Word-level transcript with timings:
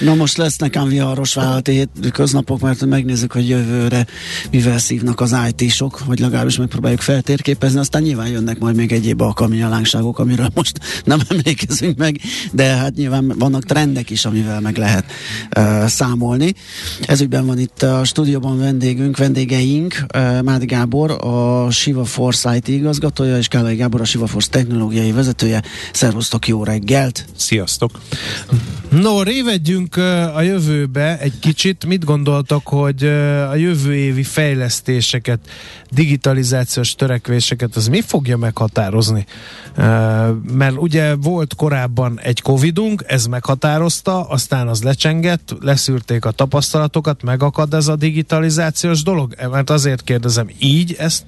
Na 0.00 0.14
most 0.14 0.36
lesz 0.36 0.56
nekem 0.56 0.88
viharos 0.88 1.34
vállalati 1.34 1.88
köznapok, 2.12 2.60
mert 2.60 2.84
megnézzük, 2.84 3.32
hogy 3.32 3.48
jövőre 3.48 4.06
mivel 4.50 4.78
szívnak 4.78 5.20
az 5.20 5.36
IT-sok, 5.48 6.04
vagy 6.04 6.18
legalábbis 6.18 6.56
megpróbáljuk 6.56 7.00
feltérképezni, 7.00 7.78
aztán 7.78 8.02
nyilván 8.02 8.28
jönnek 8.28 8.58
majd 8.58 8.76
még 8.76 8.92
egyéb 8.92 9.20
alkalmialánságok, 9.20 10.18
amiről 10.18 10.48
most 10.54 10.78
nem 11.04 11.20
emlékezünk 11.28 11.98
meg, 11.98 12.20
de 12.52 12.64
hát 12.64 12.94
nyilván 12.94 13.32
vannak 13.38 13.64
trendek 13.64 14.10
is, 14.10 14.24
amivel 14.24 14.60
meg 14.60 14.76
lehet 14.76 15.04
uh, 15.56 15.86
számolni. 15.86 16.54
Ezügyben 17.00 17.46
van 17.46 17.58
itt 17.58 17.82
a 17.82 18.04
stúdióban 18.04 18.58
vendégünk, 18.58 19.16
vendégeink, 19.16 20.06
uh, 20.14 20.42
Mádi 20.42 20.66
Gábor, 20.66 21.10
a 21.10 21.70
Siva 21.70 22.04
Force 22.04 22.56
IT 22.56 22.68
igazgatója, 22.68 23.36
és 23.36 23.48
Kálai 23.48 23.76
Gábor, 23.76 24.00
a 24.00 24.04
Siva 24.04 24.26
Force 24.26 24.50
technológiai 24.50 25.12
vezetője. 25.12 25.62
Szervusztok, 25.92 26.48
jó 26.48 26.64
reggelt! 26.64 27.24
Sziasztok! 27.36 28.00
No, 28.90 29.22
révedjünk 29.72 29.96
a 30.36 30.40
jövőbe 30.40 31.18
egy 31.18 31.38
kicsit. 31.38 31.84
Mit 31.86 32.04
gondoltak, 32.04 32.66
hogy 32.66 33.04
a 33.50 33.54
jövő 33.54 33.94
évi 33.94 34.22
fejlesztéseket, 34.22 35.38
digitalizációs 35.90 36.94
törekvéseket, 36.94 37.76
az 37.76 37.88
mi 37.88 38.00
fogja 38.00 38.36
meghatározni? 38.36 39.26
Mert 40.52 40.76
ugye 40.76 41.14
volt 41.14 41.54
korábban 41.54 42.20
egy 42.22 42.42
Covidunk, 42.42 43.04
ez 43.06 43.26
meghatározta, 43.26 44.20
aztán 44.20 44.68
az 44.68 44.82
lecsengett, 44.82 45.54
leszűrték 45.60 46.24
a 46.24 46.30
tapasztalatokat, 46.30 47.22
megakad 47.22 47.74
ez 47.74 47.88
a 47.88 47.96
digitalizációs 47.96 49.02
dolog? 49.02 49.34
Mert 49.50 49.70
azért 49.70 50.02
kérdezem 50.02 50.48
így 50.58 50.94
ezt 50.98 51.24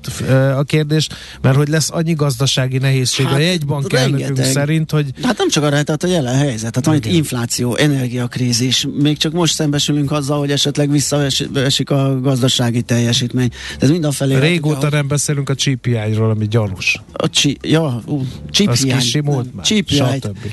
a 0.57 0.63
kérdést, 0.63 1.15
mert 1.41 1.57
hogy 1.57 1.69
lesz 1.69 1.91
annyi 1.91 2.13
gazdasági 2.13 2.79
nehézség 2.79 3.27
hát, 3.27 3.35
a 3.35 3.39
jegybank 3.39 3.93
elnökünk 3.93 4.43
szerint, 4.43 4.91
hogy... 4.91 5.11
Hát 5.23 5.39
nem 5.39 5.49
csak 5.49 5.65
arra, 5.65 5.83
tehát 5.83 6.03
a 6.03 6.07
jelen 6.07 6.37
helyzet, 6.37 6.73
tehát 6.73 6.85
van 6.87 6.95
itt 6.95 7.17
infláció, 7.17 7.77
energiakrízis, 8.35 8.87
még 9.03 9.17
csak 9.17 9.33
most 9.33 9.55
szembesülünk 9.55 10.13
azzal, 10.13 10.39
hogy 10.39 10.51
esetleg 10.51 10.91
visszaesik 10.91 11.91
a 11.91 12.21
gazdasági 12.21 12.83
teljesítmény. 12.83 13.51
Ez 13.79 13.91
mind 13.91 14.05
a 14.05 14.11
felé. 14.11 14.39
Régóta 14.39 14.89
nem 14.89 15.09
beszélünk 15.09 15.49
a 15.49 15.55
CPI-ról, 15.55 16.31
ami 16.31 16.49
gyanús. 16.49 17.01
A 17.13 17.29
csi, 17.29 17.59
ja, 17.63 18.03
uh, 18.07 18.23
CPI. 18.53 18.93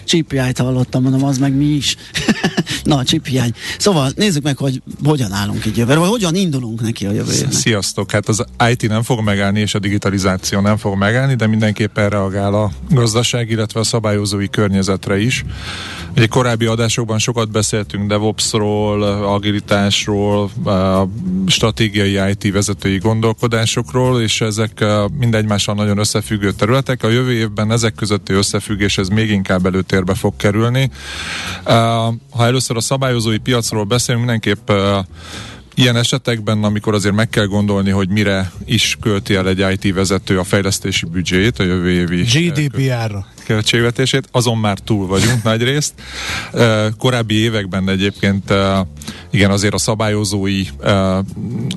CPI-t 0.05 0.57
hallottam, 0.57 1.03
mondom, 1.03 1.23
az 1.23 1.37
meg 1.37 1.55
mi 1.55 1.65
is. 1.65 1.95
Na, 2.83 3.03
CPI. 3.03 3.53
Szóval 3.77 4.11
nézzük 4.15 4.43
meg, 4.43 4.57
hogy 4.57 4.81
hogyan 5.03 5.31
állunk 5.31 5.65
így 5.65 5.77
jövőre, 5.77 5.99
vagy 5.99 6.09
hogyan 6.09 6.35
indulunk 6.35 6.81
neki 6.81 7.05
a 7.05 7.11
jövő 7.11 7.33
évnek. 7.33 7.51
Sziasztok! 7.51 8.11
Hát 8.11 8.27
az 8.27 8.45
IT 8.69 8.87
nem 8.87 9.03
fog 9.03 9.21
megállni, 9.23 9.59
és 9.59 9.73
a 9.73 9.79
digitalizáció 9.79 10.59
nem 10.59 10.77
fog 10.77 10.97
megállni, 10.97 11.35
de 11.35 11.47
mindenképpen 11.47 12.09
reagál 12.09 12.53
a 12.53 12.71
gazdaság, 12.89 13.49
illetve 13.49 13.79
a 13.79 13.83
szabályozói 13.83 14.49
környezetre 14.49 15.19
is. 15.19 15.43
Ugye 16.15 16.25
korábbi 16.25 16.65
adásokban 16.65 17.19
sokat 17.19 17.49
beszéltünk 17.71 18.09
DevOps-ról, 18.09 19.03
agilitásról, 19.03 20.51
stratégiai 21.47 22.29
IT 22.29 22.53
vezetői 22.53 22.97
gondolkodásokról, 22.97 24.21
és 24.21 24.41
ezek 24.41 24.85
mind 25.19 25.35
egymással 25.35 25.75
nagyon 25.75 25.97
összefüggő 25.97 26.51
területek. 26.51 27.03
A 27.03 27.09
jövő 27.09 27.31
évben 27.31 27.71
ezek 27.71 27.93
közötti 27.93 28.33
összefüggés 28.33 28.97
ez 28.97 29.07
még 29.07 29.29
inkább 29.29 29.65
előtérbe 29.65 30.13
fog 30.13 30.35
kerülni. 30.35 30.89
Ha 32.29 32.45
először 32.45 32.77
a 32.77 32.81
szabályozói 32.81 33.37
piacról 33.37 33.83
beszélünk, 33.83 34.25
mindenképp 34.25 34.71
ilyen 35.75 35.95
esetekben, 35.95 36.63
amikor 36.63 36.93
azért 36.93 37.15
meg 37.15 37.29
kell 37.29 37.45
gondolni, 37.45 37.89
hogy 37.89 38.09
mire 38.09 38.51
is 38.65 38.97
költi 39.01 39.35
el 39.35 39.47
egy 39.47 39.83
IT 39.83 39.93
vezető 39.93 40.39
a 40.39 40.43
fejlesztési 40.43 41.05
büdzséjét, 41.05 41.59
a 41.59 41.63
jövő 41.63 41.89
évi 41.89 42.21
GDPR-ra 42.21 43.25
költségvetését, 43.45 44.27
azon 44.31 44.57
már 44.57 44.79
túl 44.79 45.07
vagyunk 45.07 45.43
nagy 45.51 45.63
részt. 45.63 45.93
Korábbi 46.97 47.35
években 47.35 47.89
egyébként 47.89 48.53
igen, 49.31 49.51
azért 49.51 49.73
a 49.73 49.77
szabályozói 49.77 50.63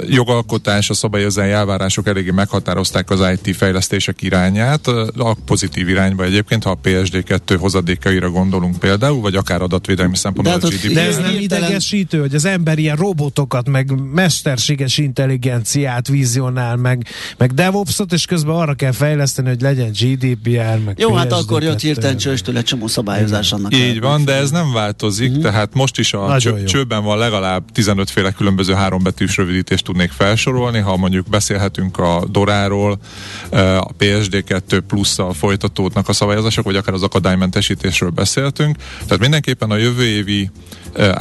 jogalkotás, 0.09 0.91
a 0.91 0.95
szabályozói 0.95 1.51
elvárások 1.51 2.07
eléggé 2.07 2.31
meghatározták 2.31 3.11
az 3.11 3.21
IT 3.33 3.57
fejlesztések 3.57 4.23
irányát, 4.23 4.87
a 5.17 5.37
pozitív 5.47 5.89
irányba 5.89 6.25
egyébként, 6.25 6.63
ha 6.63 6.71
a 6.71 6.79
PSD2 6.85 7.57
hozadékaira 7.59 8.31
gondolunk 8.31 8.79
például, 8.79 9.21
vagy 9.21 9.35
akár 9.35 9.63
adatvédelmi 9.63 10.17
szempontból 10.17 10.59
de, 10.59 10.67
a 10.67 10.71
GDPR. 10.71 10.93
De 10.93 11.07
ez 11.07 11.17
nem 11.17 11.37
idegesítő, 11.39 12.21
hogy 12.21 12.35
az 12.35 12.45
ember 12.45 12.79
ilyen 12.79 12.97
robotokat, 12.97 13.69
meg 13.69 13.93
mesterséges 14.13 14.99
intelligenciát 14.99 16.09
vizionál, 16.09 16.77
meg, 16.77 17.07
meg 17.37 17.53
DevOps-ot, 17.55 18.13
és 18.13 18.27
közben 18.27 18.55
arra 18.55 18.75
kell 18.75 18.93
fejleszteni, 18.93 19.49
hogy 19.49 19.61
legyen 19.61 19.91
GDPR, 19.91 20.79
meg 20.85 20.99
Jó, 20.99 21.09
PSD 21.09 21.17
hát 21.17 21.33
akkor 21.33 21.54
jött 21.63 21.81
hirtelen 21.81 22.17
csőstől 22.17 22.57
egy 22.57 22.65
csomó 22.65 22.87
szabályozás 22.87 23.53
annak. 23.53 23.75
Így 23.75 24.01
van, 24.01 24.25
de 24.25 24.33
ez 24.33 24.51
nem 24.51 24.73
változik, 24.73 25.29
uh-huh. 25.29 25.43
tehát 25.43 25.75
most 25.75 25.99
is 25.99 26.13
a 26.13 26.37
cső, 26.39 26.65
csőben 26.65 27.05
van 27.05 27.19
legalább 27.19 27.63
15 27.73 28.11
féle 28.11 28.31
különböző 28.31 28.73
hárombetűs 28.73 29.37
rövidítést 29.37 29.85
tudnék 29.85 30.11
felsorolni, 30.11 30.79
ha 30.79 30.97
mondjuk 30.97 31.29
beszélhetünk 31.29 31.99
a 31.99 32.25
Doráról, 32.31 32.99
a 33.79 33.95
PSD2 33.99 34.81
plusszal 34.87 35.33
folytatódnak 35.33 36.09
a 36.09 36.13
szabályozások, 36.13 36.65
vagy 36.65 36.77
akár 36.77 36.95
az 36.95 37.03
akadálymentesítésről 37.03 38.11
beszéltünk. 38.11 38.77
Tehát 39.05 39.19
mindenképpen 39.19 39.71
a 39.71 39.77
jövő 39.77 40.05
évi 40.05 40.51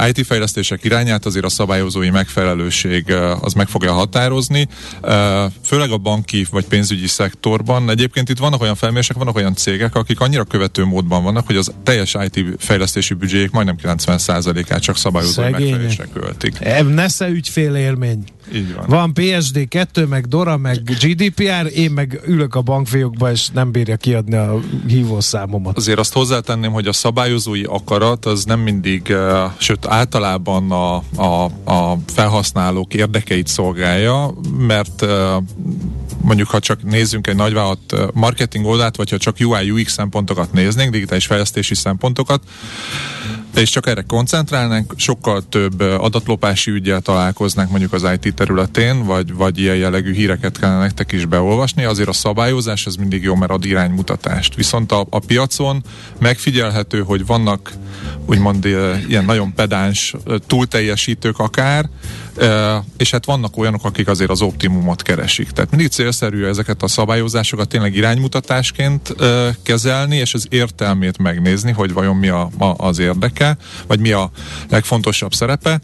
IT 0.08 0.26
fejlesztések 0.26 0.84
irányát 0.84 1.26
azért 1.26 1.44
a 1.44 1.48
szabályozói 1.48 2.10
megfelelőség 2.10 3.12
az 3.40 3.52
meg 3.52 3.68
fogja 3.68 3.92
határozni, 3.92 4.68
főleg 5.64 5.90
a 5.90 5.96
banki 5.96 6.46
vagy 6.50 6.64
pénzügyi 6.64 7.06
szektorban. 7.06 7.90
Egyébként 7.90 8.28
itt 8.28 8.38
vannak 8.38 8.62
olyan 8.62 8.74
felmérések, 8.74 9.16
vannak 9.16 9.36
olyan 9.36 9.54
cégek, 9.54 9.94
akik 9.94 10.20
annyira 10.20 10.44
követő 10.44 10.84
módban 10.84 11.22
vannak, 11.22 11.46
hogy 11.46 11.56
az 11.56 11.72
teljes 11.82 12.16
IT 12.24 12.44
fejlesztési 12.58 13.14
büdzséjék 13.14 13.50
majdnem 13.50 13.76
90%-át 13.82 14.80
csak 14.82 14.96
szabályozói 14.96 15.50
megfelelésre 15.50 16.08
költik. 16.12 16.58
Nesze 16.94 17.28
ügyfél 17.28 17.74
élmény. 17.74 18.24
Így 18.52 18.74
van. 18.74 18.84
Van 18.88 19.12
PSD 19.14 19.68
2, 19.68 20.06
meg 20.06 20.26
DORA, 20.26 20.56
meg 20.56 20.82
GDPR, 20.82 21.70
én 21.74 21.90
meg 21.90 22.20
ülök 22.26 22.54
a 22.54 22.62
bankfiókba, 22.62 23.30
és 23.30 23.48
nem 23.48 23.70
bírja 23.70 23.96
kiadni 23.96 24.36
a 24.36 24.60
hívószámomat. 24.86 25.76
Azért 25.76 25.98
azt 25.98 26.12
hozzátenném, 26.12 26.72
hogy 26.72 26.86
a 26.86 26.92
szabályozói 26.92 27.62
akarat 27.62 28.24
az 28.24 28.44
nem 28.44 28.60
mindig, 28.60 29.02
uh, 29.10 29.52
sőt 29.58 29.86
általában 29.86 30.70
a, 30.70 30.96
a, 31.16 31.44
a 31.64 31.98
felhasználók 32.06 32.94
érdekeit 32.94 33.46
szolgálja, 33.46 34.34
mert 34.58 35.02
uh, 35.02 35.10
mondjuk 36.20 36.48
ha 36.48 36.58
csak 36.58 36.82
nézzünk 36.82 37.26
egy 37.26 37.36
nagyvállalat 37.36 38.12
marketing 38.14 38.66
oldalt, 38.66 38.96
vagy 38.96 39.10
ha 39.10 39.18
csak 39.18 39.36
UI 39.40 39.70
UX 39.70 39.92
szempontokat 39.92 40.52
néznénk, 40.52 40.90
digitális 40.90 41.26
fejlesztési 41.26 41.74
szempontokat, 41.74 42.42
és 43.54 43.70
csak 43.70 43.86
erre 43.86 44.02
koncentrálnánk, 44.02 44.92
sokkal 44.96 45.42
több 45.48 45.80
adatlopási 45.80 46.70
ügyel 46.70 47.00
találkoznánk 47.00 47.70
mondjuk 47.70 47.92
az 47.92 48.06
IT 48.20 48.34
területén, 48.34 49.04
vagy, 49.04 49.34
vagy 49.34 49.58
ilyen 49.58 49.76
jellegű 49.76 50.12
híreket 50.12 50.58
kellene 50.58 50.78
nektek 50.78 51.12
is 51.12 51.24
beolvasni, 51.24 51.84
azért 51.84 52.08
a 52.08 52.12
szabályozás 52.12 52.86
ez 52.86 52.94
mindig 52.94 53.22
jó, 53.22 53.34
mert 53.34 53.52
ad 53.52 53.64
iránymutatást. 53.64 54.54
Viszont 54.54 54.92
a, 54.92 55.06
a 55.10 55.18
piacon 55.18 55.82
megfigyelhető, 56.18 57.02
hogy 57.02 57.26
vannak 57.26 57.72
úgymond 58.26 58.64
ilyen 59.08 59.24
nagyon 59.24 59.54
pedáns 59.54 60.14
túlteljesítők 60.46 61.38
akár, 61.38 61.88
és 62.96 63.10
hát 63.10 63.24
vannak 63.24 63.56
olyanok, 63.56 63.84
akik 63.84 64.08
azért 64.08 64.30
az 64.30 64.42
optimumot 64.42 65.02
keresik. 65.02 65.50
Tehát 65.50 65.70
mindig 65.70 65.88
célszerű 65.88 66.44
ezeket 66.44 66.82
a 66.82 66.88
szabályozásokat 66.88 67.68
tényleg 67.68 67.94
iránymutatásként 67.94 69.14
kezelni, 69.62 70.16
és 70.16 70.34
az 70.34 70.46
értelmét 70.50 71.18
megnézni, 71.18 71.72
hogy 71.72 71.92
vajon 71.92 72.16
mi 72.16 72.28
a, 72.28 72.50
a, 72.58 72.74
az 72.76 72.98
érdeke, 72.98 73.56
vagy 73.86 74.00
mi 74.00 74.12
a 74.12 74.30
legfontosabb 74.68 75.34
szerepe, 75.34 75.80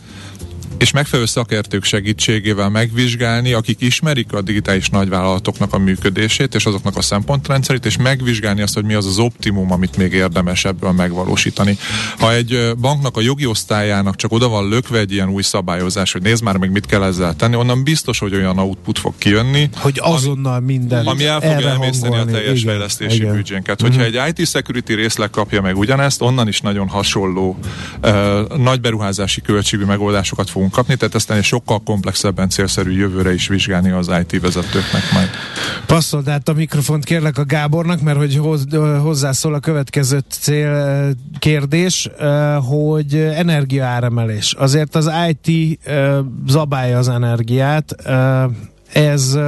és 0.78 0.90
megfelelő 0.90 1.26
szakértők 1.26 1.84
segítségével 1.84 2.68
megvizsgálni, 2.68 3.52
akik 3.52 3.80
ismerik 3.80 4.32
a 4.32 4.42
digitális 4.42 4.88
nagyvállalatoknak 4.88 5.74
a 5.74 5.78
működését, 5.78 6.54
és 6.54 6.66
azoknak 6.66 6.96
a 6.96 7.02
szempontrendszerét, 7.02 7.86
és 7.86 7.96
megvizsgálni 7.96 8.62
azt, 8.62 8.74
hogy 8.74 8.84
mi 8.84 8.94
az 8.94 9.06
az 9.06 9.18
optimum, 9.18 9.72
amit 9.72 9.96
még 9.96 10.12
érdemes 10.12 10.64
ebből 10.64 10.90
megvalósítani. 10.90 11.78
Ha 12.18 12.32
egy 12.32 12.72
banknak 12.80 13.16
a 13.16 13.20
jogi 13.20 13.46
osztályának 13.46 14.16
csak 14.16 14.32
oda 14.32 14.48
van 14.48 14.68
lökve 14.68 14.98
egy 14.98 15.12
ilyen 15.12 15.28
új 15.28 15.42
szabályozás, 15.42 16.12
hogy 16.12 16.22
nézd 16.22 16.42
már 16.42 16.56
meg, 16.56 16.70
mit 16.70 16.86
kell 16.86 17.02
ezzel 17.02 17.36
tenni, 17.36 17.56
onnan 17.56 17.82
biztos, 17.82 18.18
hogy 18.18 18.34
olyan 18.34 18.58
output 18.58 18.98
fog 18.98 19.14
kijönni. 19.18 19.68
Hogy 19.76 19.98
azonnal 20.02 20.60
minden. 20.60 21.06
Ami 21.06 21.24
el 21.24 21.40
fogja 21.40 21.68
emészteni 21.68 22.16
a 22.16 22.24
teljes 22.24 22.60
igen, 22.60 22.72
fejlesztési 22.72 23.16
igen. 23.16 23.34
büdzsénket. 23.34 23.80
Hogyha 23.80 24.02
uh-huh. 24.02 24.24
egy 24.24 24.38
IT 24.38 24.48
security 24.48 24.92
részleg 24.92 25.30
kapja 25.30 25.60
meg 25.60 25.76
ugyanezt, 25.76 26.22
onnan 26.22 26.48
is 26.48 26.60
nagyon 26.60 26.88
hasonló 26.88 27.58
uh, 28.02 28.56
nagy 28.56 28.80
beruházási 28.80 29.40
költségű 29.40 29.84
megoldásokat 29.84 30.50
fogunk 30.50 30.59
fogunk 30.60 30.78
kapni, 30.78 30.96
tehát 30.96 31.14
aztán 31.14 31.36
egy 31.36 31.44
sokkal 31.44 31.82
komplexebben 31.82 32.48
célszerű 32.48 32.90
jövőre 32.90 33.32
is 33.32 33.48
vizsgálni 33.48 33.90
az 33.90 34.10
IT 34.20 34.40
vezetőknek 34.40 35.02
majd. 35.12 35.28
Passzold 35.86 36.28
át 36.28 36.48
a 36.48 36.52
mikrofont 36.52 37.04
kérlek 37.04 37.38
a 37.38 37.44
Gábornak, 37.44 38.00
mert 38.00 38.18
hogy 38.18 38.36
hoz, 38.36 38.64
hozzászól 39.02 39.54
a 39.54 39.58
következő 39.58 40.22
cél 40.28 41.12
kérdés, 41.38 42.10
hogy 42.68 43.14
energiaáremelés. 43.14 44.52
Azért 44.52 44.94
az 44.94 45.10
IT 45.28 45.78
zabálja 46.46 46.98
az 46.98 47.08
energiát, 47.08 47.94
ez 48.92 49.38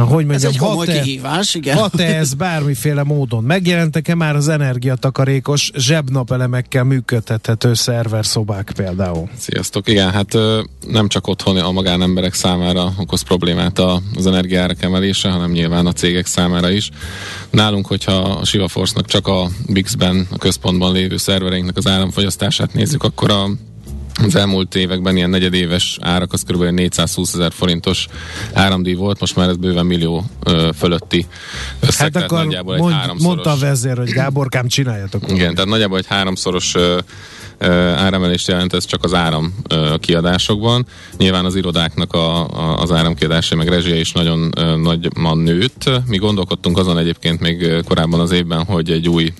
hogy 0.00 0.26
mondjam, 0.26 0.30
ez 0.30 0.44
egy 0.44 0.58
komoly 0.58 0.86
hat-e, 0.86 1.00
kihívás, 1.00 1.54
igen. 1.54 1.76
Hat-e 1.76 2.16
ez 2.16 2.34
bármiféle 2.34 3.02
módon? 3.02 3.44
Megjelentek-e 3.44 4.14
már 4.14 4.36
az 4.36 4.48
energiatakarékos 4.48 5.70
zsebnapelemekkel 5.74 6.84
működtethető 6.84 7.74
szerverszobák 7.74 8.72
például? 8.76 9.28
Sziasztok, 9.38 9.88
igen, 9.88 10.10
hát 10.10 10.38
nem 10.86 11.08
csak 11.08 11.26
otthon 11.26 11.56
a 11.56 11.72
magánemberek 11.72 12.34
számára 12.34 12.92
okoz 12.98 13.22
problémát 13.22 13.78
az 14.14 14.26
energiárak 14.26 14.82
emelése, 14.82 15.30
hanem 15.30 15.50
nyilván 15.50 15.86
a 15.86 15.92
cégek 15.92 16.26
számára 16.26 16.70
is. 16.70 16.90
Nálunk, 17.50 17.86
hogyha 17.86 18.12
a 18.12 18.44
Siva 18.44 18.68
Force-nak 18.68 19.06
csak 19.06 19.26
a 19.26 19.48
Bix-ben, 19.66 20.26
a 20.30 20.36
központban 20.36 20.92
lévő 20.92 21.16
szervereinknek 21.16 21.76
az 21.76 21.86
áramfogyasztását 21.86 22.72
nézzük, 22.72 23.02
akkor 23.02 23.30
a 23.30 23.48
az 24.24 24.34
elmúlt 24.34 24.74
években 24.74 25.16
ilyen 25.16 25.30
negyedéves 25.30 25.98
árak 26.00 26.32
az 26.32 26.42
kb. 26.42 26.62
420 26.62 27.34
ezer 27.34 27.52
forintos 27.52 28.06
áramdíj 28.52 28.94
volt, 28.94 29.20
most 29.20 29.36
már 29.36 29.48
ez 29.48 29.56
bőven 29.56 29.86
millió 29.86 30.24
ö, 30.44 30.68
fölötti 30.78 31.26
összeg. 31.80 32.14
Hát 32.14 32.24
akkor 32.24 32.38
nagyjából 32.38 32.74
egy 32.74 32.80
mond, 32.80 32.92
háromszoros... 32.92 33.34
mondta 33.34 33.50
a 33.50 33.56
vezér, 33.56 33.96
hogy 33.96 34.10
Gáborkám 34.10 34.68
csináljatok. 34.68 35.30
Igen, 35.30 35.54
tehát 35.54 35.70
nagyjából 35.70 35.98
egy 35.98 36.06
háromszoros 36.06 36.74
ö, 36.74 36.98
ö, 37.58 37.72
áremelést 37.88 38.48
jelent 38.48 38.72
ez 38.72 38.84
csak 38.84 39.04
az 39.04 39.14
áram 39.14 39.54
ö, 39.68 39.94
kiadásokban. 40.00 40.86
Nyilván 41.16 41.44
az 41.44 41.54
irodáknak 41.54 42.12
a, 42.12 42.48
a, 42.48 42.80
az 42.80 42.92
áramkiadása 42.92 43.56
meg 43.56 43.68
rezsie 43.68 43.98
is 43.98 44.12
nagyon 44.12 44.52
ö, 44.56 44.76
nagyban 44.76 45.38
nőtt. 45.38 45.90
Mi 46.06 46.16
gondolkodtunk 46.16 46.78
azon 46.78 46.98
egyébként 46.98 47.40
még 47.40 47.84
korábban 47.84 48.20
az 48.20 48.30
évben, 48.30 48.64
hogy 48.64 48.90
egy 48.90 49.08
új 49.08 49.32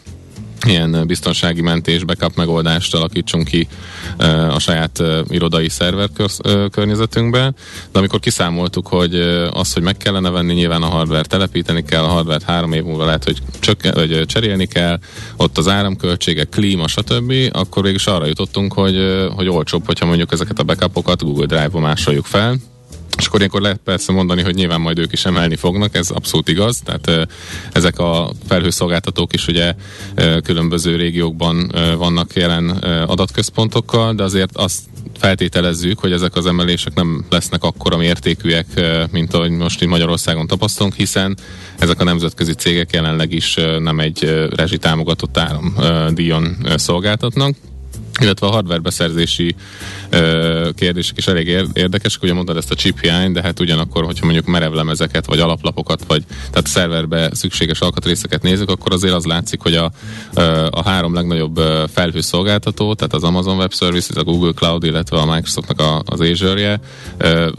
ilyen 0.67 1.07
biztonsági 1.07 1.61
mentés, 1.61 2.05
backup 2.05 2.37
megoldást 2.37 2.95
alakítsunk 2.95 3.49
ki 3.49 3.69
a 4.51 4.59
saját 4.59 5.03
irodai 5.29 5.69
szerver 5.69 6.09
környezetünkbe, 6.71 7.53
de 7.93 7.99
amikor 7.99 8.21
kiszámoltuk, 8.21 8.87
hogy 8.87 9.15
az, 9.51 9.73
hogy 9.73 9.83
meg 9.83 9.97
kellene 9.97 10.31
venni, 10.31 10.55
nyilván 10.55 10.83
a 10.83 10.87
hardware 10.87 11.23
telepíteni 11.23 11.83
kell, 11.83 12.03
a 12.03 12.09
hardware 12.09 12.45
három 12.47 12.73
év 12.73 12.83
múlva 12.83 13.05
lehet, 13.05 13.25
hogy, 13.25 13.39
csökken, 13.61 13.93
vagy 13.95 14.27
cserélni 14.27 14.67
kell, 14.67 14.99
ott 15.37 15.59
az 15.59 15.69
áramköltségek, 15.69 16.49
klíma, 16.49 16.89
stb., 16.89 17.33
akkor 17.53 17.83
végül 17.83 17.99
is 17.99 18.07
arra 18.07 18.27
jutottunk, 18.27 18.73
hogy, 18.73 19.27
hogy 19.35 19.49
olcsóbb, 19.49 19.87
hogyha 19.87 20.07
mondjuk 20.07 20.33
ezeket 20.33 20.59
a 20.59 20.63
backupokat 20.63 21.23
Google 21.23 21.47
Drive-ba 21.47 21.79
másoljuk 21.81 22.25
fel, 22.25 22.57
és 23.17 23.27
akkor 23.27 23.39
ilyenkor 23.39 23.61
lehet 23.61 23.81
persze 23.85 24.13
mondani, 24.13 24.43
hogy 24.43 24.55
nyilván 24.55 24.81
majd 24.81 24.99
ők 24.99 25.13
is 25.13 25.25
emelni 25.25 25.57
fognak, 25.57 25.95
ez 25.95 26.11
abszolút 26.11 26.49
igaz, 26.49 26.81
tehát 26.85 27.29
ezek 27.73 27.99
a 27.99 28.31
felhőszolgáltatók 28.47 29.35
is 29.35 29.47
ugye 29.47 29.75
különböző 30.43 30.97
régiókban 30.97 31.73
vannak 31.99 32.35
jelen 32.35 32.69
adatközpontokkal, 33.07 34.15
de 34.15 34.23
azért 34.23 34.57
azt 34.57 34.81
feltételezzük, 35.19 35.99
hogy 35.99 36.13
ezek 36.13 36.37
az 36.37 36.47
emelések 36.47 36.95
nem 36.95 37.25
lesznek 37.31 37.63
akkora 37.63 37.97
mértékűek, 37.97 38.67
mint 39.11 39.35
ahogy 39.35 39.51
most 39.51 39.83
itt 39.83 39.89
Magyarországon 39.89 40.47
tapasztalunk, 40.47 40.95
hiszen 40.95 41.37
ezek 41.79 42.01
a 42.01 42.05
nemzetközi 42.05 42.53
cégek 42.53 42.93
jelenleg 42.93 43.33
is 43.33 43.57
nem 43.79 44.01
egy 44.01 44.49
rezsitámogatott 44.55 45.39
áramdíjon 45.39 46.57
szolgáltatnak 46.77 47.55
illetve 48.21 48.47
a 48.47 48.51
hardware 48.51 48.81
beszerzési 48.81 49.55
ö, 50.11 50.69
kérdések 50.75 51.17
is 51.17 51.27
elég 51.27 51.47
érdekesek, 51.73 52.23
ugye 52.23 52.33
mondtad 52.33 52.57
ezt 52.57 52.71
a 52.71 52.75
chip 52.75 53.01
hiány, 53.01 53.33
de 53.33 53.43
hát 53.43 53.61
ugyanakkor, 53.61 54.05
hogyha 54.05 54.25
mondjuk 54.25 54.47
merevlemezeket, 54.47 55.27
vagy 55.27 55.41
alaplapokat, 55.41 56.05
vagy 56.07 56.25
tehát 56.51 56.67
szerverbe 56.67 57.31
szükséges 57.33 57.81
alkatrészeket 57.81 58.43
nézzük, 58.43 58.71
akkor 58.71 58.93
azért 58.93 59.15
az 59.15 59.25
látszik, 59.25 59.61
hogy 59.61 59.75
a, 59.75 59.91
a 60.71 60.83
három 60.89 61.15
legnagyobb 61.15 61.61
felhőszolgáltató, 61.93 62.95
tehát 62.95 63.15
az 63.15 63.23
Amazon 63.23 63.57
Web 63.57 63.75
Services, 63.75 64.17
a 64.17 64.25
Google 64.25 64.53
Cloud, 64.53 64.85
illetve 64.85 65.17
a 65.17 65.35
Microsoftnak 65.35 65.81
a, 65.81 66.03
az 66.05 66.21
Azure-je 66.21 66.81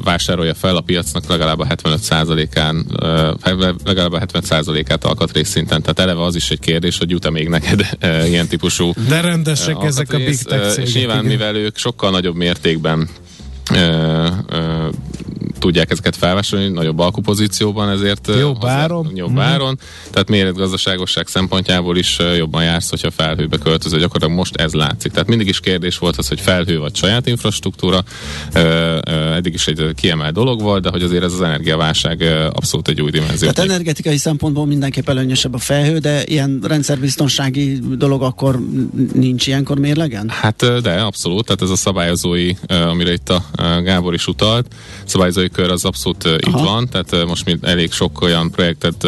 vásárolja 0.03 0.53
fel 0.53 0.75
a 0.75 0.81
piacnak 0.81 1.27
legalább 1.27 1.59
a 1.59 1.65
75%-án, 1.65 2.85
legalább 3.83 4.11
a 4.11 4.19
75%-át 4.19 5.03
alkatrész 5.03 5.49
szinten. 5.49 5.81
Tehát 5.81 5.99
eleve 5.99 6.23
az 6.23 6.35
is 6.35 6.49
egy 6.49 6.59
kérdés, 6.59 6.97
hogy 6.97 7.09
jut-e 7.09 7.29
még 7.29 7.47
neked 7.47 7.89
ilyen 8.25 8.47
típusú 8.47 8.91
De 9.07 9.21
rendesek 9.21 9.83
ezek 9.83 10.13
a 10.13 10.17
big 10.17 10.46
És 10.77 10.93
nyilván, 10.93 11.17
igen. 11.17 11.29
mivel 11.29 11.55
ők 11.55 11.77
sokkal 11.77 12.11
nagyobb 12.11 12.35
mértékben 12.35 13.09
tudják 15.59 15.91
ezeket 15.91 16.15
felvásárolni 16.15 16.73
nagyobb 16.73 16.99
alkupozícióban, 16.99 17.89
ezért 17.89 18.31
jobb 18.39 18.65
áron. 18.65 19.11
Jobb 19.15 19.31
mm. 19.31 19.37
áron. 19.37 19.79
Tehát 20.11 20.29
méretgazdaságosság 20.29 21.27
szempontjából 21.27 21.97
is 21.97 22.17
jobban 22.37 22.63
jársz, 22.63 22.89
hogyha 22.89 23.11
felhőbe 23.11 23.57
költöző. 23.57 23.97
Gyakorlatilag 23.97 24.37
most 24.37 24.55
ez 24.55 24.73
látszik. 24.73 25.11
Tehát 25.11 25.27
mindig 25.27 25.47
is 25.47 25.59
kérdés 25.59 25.97
volt 25.97 26.17
az, 26.17 26.27
hogy 26.27 26.39
felhő 26.39 26.79
vagy 26.79 26.95
saját 26.95 27.27
infrastruktúra. 27.27 28.03
Eddig 29.35 29.53
is 29.53 29.67
egy 29.67 29.93
kiemelt 29.95 30.33
dolog 30.33 30.61
volt, 30.61 30.83
de 30.83 30.89
hogy 30.89 31.01
azért 31.01 31.23
ez 31.23 31.33
az 31.33 31.41
energiaválság 31.41 32.21
abszolút 32.53 32.87
egy 32.87 33.01
új 33.01 33.11
dimenzió. 33.11 33.51
Tehát 33.51 33.69
energetikai 33.69 34.17
szempontból 34.17 34.65
mindenképp 34.65 35.09
előnyösebb 35.09 35.53
a 35.53 35.57
felhő, 35.57 35.97
de 35.97 36.23
ilyen 36.25 36.59
rendszerbiztonsági 36.63 37.79
dolog 37.97 38.21
akkor 38.21 38.59
nincs 39.13 39.47
ilyenkor 39.47 39.79
mérlegen? 39.79 40.29
Hát 40.29 40.81
de, 40.81 40.93
abszolút. 40.93 41.45
Tehát 41.45 41.61
ez 41.61 41.69
a 41.69 41.75
szabályozói, 41.75 42.51
amire 42.67 43.13
itt 43.13 43.29
a 43.29 43.43
Gábor 43.83 44.13
is 44.13 44.27
utalt, 44.27 44.75
szabályozói 45.05 45.46
kör 45.47 45.71
az 45.71 45.85
abszolút 45.85 46.25
uh, 46.25 46.33
itt 46.33 46.51
van, 46.51 46.87
tehát 46.89 47.25
most 47.27 47.45
mi 47.45 47.57
elég 47.61 47.91
sok 47.91 48.21
olyan 48.21 48.51
projektet 48.51 49.07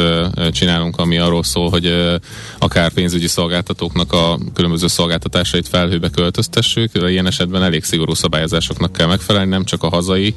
csinálunk, 0.52 0.98
ami 0.98 1.18
arról 1.18 1.44
szól, 1.44 1.70
hogy 1.70 2.18
akár 2.60 2.92
pénzügyi 2.92 3.28
szolgáltatóknak 3.28 4.14
a 4.14 4.38
különböző 4.54 4.88
szolgáltatásait 4.88 5.68
felhőbe 5.68 6.10
költöztessük, 6.10 6.92
ilyen 6.94 7.26
esetben 7.26 7.64
elég 7.64 7.84
szigorú 7.84 8.14
szabályozásoknak 8.14 8.94
kell 8.94 9.08
megfelelni, 9.08 9.50
nem 9.50 9.64
csak 9.64 9.84
a 9.84 9.90
hazai, 9.90 10.36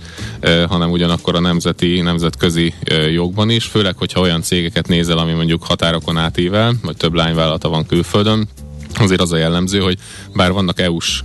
hanem 0.68 0.90
ugyanakkor 0.90 1.34
a 1.34 1.40
nemzeti, 1.40 2.00
nemzetközi 2.00 2.74
jogban 3.12 3.50
is, 3.50 3.64
főleg, 3.64 3.96
hogyha 3.96 4.20
olyan 4.20 4.42
cégeket 4.42 4.88
nézel, 4.88 5.18
ami 5.18 5.32
mondjuk 5.32 5.64
határokon 5.64 6.16
átível, 6.16 6.74
vagy 6.82 6.96
több 6.96 7.14
lányvállalata 7.14 7.68
van 7.68 7.86
külföldön, 7.86 8.48
azért 8.98 9.20
az 9.20 9.32
a 9.32 9.36
jellemző, 9.36 9.78
hogy 9.78 9.98
bár 10.34 10.52
vannak 10.52 10.80
EU-s 10.80 11.22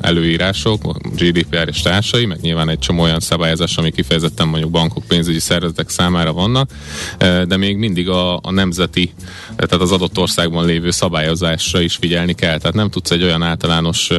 előírások, 0.00 0.96
GDPR 1.16 1.68
és 1.68 1.82
társai, 1.82 2.26
meg 2.26 2.40
nyilván 2.40 2.68
egy 2.68 2.78
csomó 2.78 3.02
olyan 3.02 3.20
szabályozás, 3.20 3.76
ami 3.76 3.90
kifejezetten 3.90 4.48
mondjuk 4.48 4.70
bankok, 4.70 5.04
pénzügyi 5.08 5.38
szervezetek 5.38 5.88
számára 5.88 6.32
vannak, 6.32 6.70
de 7.18 7.56
még 7.56 7.76
mindig 7.76 8.08
a, 8.08 8.36
a 8.36 8.50
nemzeti, 8.50 9.12
tehát 9.56 9.72
az 9.72 9.92
adott 9.92 10.18
országban 10.18 10.66
lévő 10.66 10.90
szabályozásra 10.90 11.80
is 11.80 11.96
figyelni 11.96 12.32
kell. 12.32 12.58
Tehát 12.58 12.74
nem 12.74 12.90
tudsz 12.90 13.10
egy 13.10 13.22
olyan 13.22 13.42
általános 13.42 14.10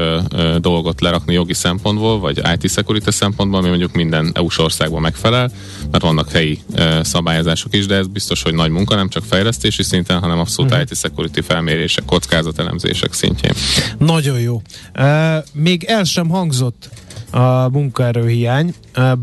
dolgot 0.57 1.01
lerakni 1.01 1.33
jogi 1.33 1.53
szempontból, 1.53 2.19
vagy 2.19 2.41
IT 2.57 2.71
security 2.71 3.09
szempontból, 3.09 3.59
ami 3.59 3.69
mondjuk 3.69 3.93
minden 3.93 4.31
EU-s 4.33 4.57
országban 4.57 5.01
megfelel, 5.01 5.51
mert 5.91 6.03
vannak 6.03 6.31
helyi 6.31 6.59
szabályozások 7.01 7.75
is, 7.75 7.85
de 7.85 7.95
ez 7.95 8.07
biztos, 8.07 8.41
hogy 8.41 8.53
nagy 8.53 8.69
munka, 8.69 8.95
nem 8.95 9.09
csak 9.09 9.23
fejlesztési 9.23 9.83
szinten, 9.83 10.19
hanem 10.19 10.39
abszolút 10.39 10.71
uh-huh. 10.71 10.85
IT 10.89 10.97
security 10.97 11.39
felmérések, 11.41 12.05
kockázatelemzések 12.05 13.13
szintjén. 13.13 13.53
Nagyon 13.97 14.39
jó. 14.39 14.61
Uh, 14.99 15.35
még 15.53 15.83
el 15.83 16.03
sem 16.03 16.29
hangzott 16.29 16.89
a 17.31 17.69
munkaerőhiány, 17.69 18.73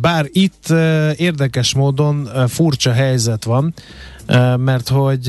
bár 0.00 0.26
itt 0.32 0.68
érdekes 1.16 1.74
módon 1.74 2.28
furcsa 2.48 2.92
helyzet 2.92 3.44
van, 3.44 3.74
mert 4.56 4.88
hogy 4.88 5.28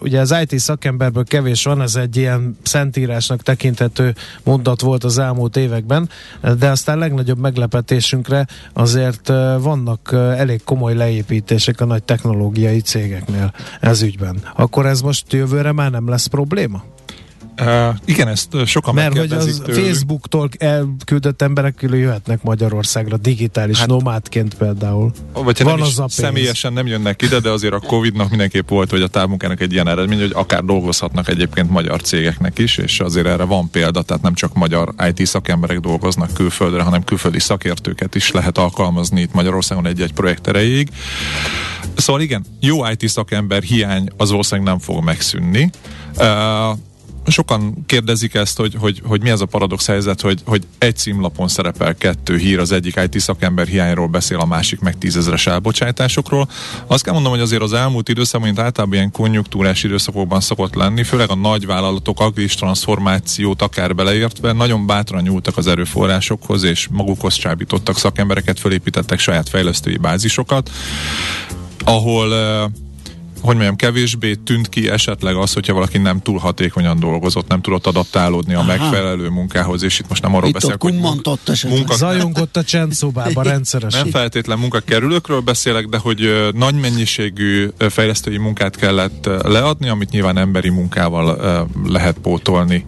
ugye 0.00 0.20
az 0.20 0.34
IT 0.42 0.58
szakemberből 0.58 1.24
kevés 1.24 1.64
van, 1.64 1.82
ez 1.82 1.96
egy 1.96 2.16
ilyen 2.16 2.58
szentírásnak 2.62 3.42
tekinthető 3.42 4.14
mondat 4.44 4.80
volt 4.80 5.04
az 5.04 5.18
elmúlt 5.18 5.56
években, 5.56 6.08
de 6.58 6.70
aztán 6.70 6.98
legnagyobb 6.98 7.38
meglepetésünkre 7.38 8.46
azért 8.72 9.28
vannak 9.60 10.12
elég 10.12 10.64
komoly 10.64 10.94
leépítések 10.94 11.80
a 11.80 11.84
nagy 11.84 12.02
technológiai 12.02 12.80
cégeknél 12.80 13.52
ez 13.80 14.02
ügyben. 14.02 14.36
Akkor 14.56 14.86
ez 14.86 15.00
most 15.00 15.32
jövőre 15.32 15.72
már 15.72 15.90
nem 15.90 16.08
lesz 16.08 16.26
probléma? 16.26 16.82
Uh, 17.60 17.94
igen, 18.04 18.28
ezt 18.28 18.66
sokan 18.66 18.94
Mert 18.94 19.18
hogy 19.18 19.32
az 19.32 19.62
tőlük. 19.64 19.84
Facebooktól 19.84 20.48
elküldött 20.58 21.42
emberek 21.42 21.86
jöhetnek 21.90 22.42
Magyarországra 22.42 23.16
digitális 23.16 23.78
hát, 23.78 23.88
nomádként 23.88 24.54
például. 24.54 25.12
Vagy 25.32 25.62
Van 25.62 25.74
nem 25.74 25.82
az 25.82 25.98
a 25.98 26.08
személyesen 26.08 26.72
nem 26.72 26.86
jönnek 26.86 27.22
ide, 27.22 27.40
de 27.40 27.50
azért 27.50 27.72
a 27.72 27.78
Covid-nak 27.78 28.28
mindenképp 28.28 28.68
volt, 28.68 28.90
hogy 28.90 29.02
a 29.02 29.08
távmunkának 29.08 29.60
egy 29.60 29.72
ilyen 29.72 29.88
eredmény, 29.88 30.18
hogy 30.18 30.32
akár 30.34 30.64
dolgozhatnak 30.64 31.28
egyébként 31.28 31.70
magyar 31.70 32.00
cégeknek 32.00 32.58
is, 32.58 32.76
és 32.76 33.00
azért 33.00 33.26
erre 33.26 33.44
van 33.44 33.70
példa, 33.70 34.02
tehát 34.02 34.22
nem 34.22 34.34
csak 34.34 34.54
magyar 34.54 34.94
IT 35.08 35.26
szakemberek 35.26 35.80
dolgoznak 35.80 36.32
külföldre, 36.32 36.82
hanem 36.82 37.04
külföldi 37.04 37.40
szakértőket 37.40 38.14
is 38.14 38.30
lehet 38.30 38.58
alkalmazni 38.58 39.20
itt 39.20 39.32
Magyarországon 39.32 39.86
egy-egy 39.86 40.12
projekt 40.12 40.46
erejéig. 40.46 40.88
Szóval 41.96 42.22
igen, 42.22 42.44
jó 42.60 42.86
IT 42.86 43.08
szakember 43.08 43.62
hiány 43.62 44.08
az 44.16 44.30
ország 44.30 44.62
nem 44.62 44.78
fog 44.78 45.04
megszűnni. 45.04 45.70
Uh, 46.16 46.78
sokan 47.26 47.84
kérdezik 47.86 48.34
ezt, 48.34 48.56
hogy, 48.56 48.74
hogy, 48.78 49.02
hogy 49.04 49.22
mi 49.22 49.30
ez 49.30 49.40
a 49.40 49.46
paradox 49.46 49.86
helyzet, 49.86 50.20
hogy, 50.20 50.40
hogy 50.44 50.62
egy 50.78 50.96
címlapon 50.96 51.48
szerepel 51.48 51.94
kettő 51.94 52.36
hír, 52.36 52.58
az 52.58 52.72
egyik 52.72 53.00
IT 53.04 53.20
szakember 53.20 53.66
hiányról 53.66 54.06
beszél, 54.06 54.38
a 54.38 54.46
másik 54.46 54.80
meg 54.80 54.98
tízezres 54.98 55.46
elbocsátásokról. 55.46 56.48
Azt 56.86 57.04
kell 57.04 57.12
mondom, 57.12 57.32
hogy 57.32 57.40
azért 57.40 57.62
az 57.62 57.72
elmúlt 57.72 58.08
időszakban, 58.08 58.48
mint 58.48 58.60
általában 58.60 58.96
ilyen 58.96 59.10
konjunktúrás 59.10 59.84
időszakokban 59.84 60.40
szokott 60.40 60.74
lenni, 60.74 61.02
főleg 61.02 61.30
a 61.30 61.34
nagy 61.34 61.66
vállalatok 61.66 62.20
agilis 62.20 62.54
transformációt 62.54 63.62
akár 63.62 63.94
beleértve, 63.94 64.52
nagyon 64.52 64.86
bátran 64.86 65.22
nyúltak 65.22 65.56
az 65.56 65.66
erőforrásokhoz, 65.66 66.62
és 66.62 66.88
magukhoz 66.90 67.34
csábítottak 67.34 67.98
szakembereket, 67.98 68.58
fölépítettek 68.58 69.18
saját 69.18 69.48
fejlesztői 69.48 69.96
bázisokat, 69.96 70.70
ahol 71.84 72.32
hogy 73.40 73.54
mondjam, 73.54 73.76
kevésbé 73.76 74.34
tűnt 74.34 74.68
ki 74.68 74.90
esetleg 74.90 75.36
az, 75.36 75.52
hogyha 75.52 75.72
valaki 75.72 75.98
nem 75.98 76.20
túl 76.20 76.38
hatékonyan 76.38 77.00
dolgozott, 77.00 77.48
nem 77.48 77.60
tudott 77.60 77.86
adaptálódni 77.86 78.54
a 78.54 78.58
Aha. 78.58 78.66
megfelelő 78.66 79.28
munkához, 79.28 79.82
és 79.82 79.98
itt 79.98 80.08
most 80.08 80.22
nem 80.22 80.34
arról 80.34 80.48
itt 80.48 80.54
beszélek, 80.54 80.82
hogy 80.82 80.94
munka... 80.94 81.94
Zajongott 81.94 82.56
a 82.56 82.64
csendszobában 82.64 83.44
rendszeresen. 83.52 84.00
Nem 84.00 84.10
feltétlen 84.10 84.58
munkakerülőkről 84.58 85.40
beszélek, 85.40 85.86
de 85.86 85.98
hogy 85.98 86.48
nagy 86.54 86.74
mennyiségű 86.74 87.68
fejlesztői 87.78 88.36
munkát 88.36 88.76
kellett 88.76 89.28
leadni, 89.42 89.88
amit 89.88 90.10
nyilván 90.10 90.38
emberi 90.38 90.68
munkával 90.68 91.66
lehet 91.86 92.16
pótolni. 92.18 92.84